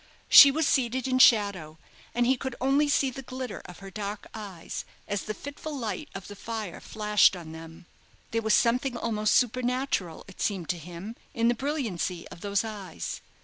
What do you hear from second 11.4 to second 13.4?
the brilliancy of those eyes.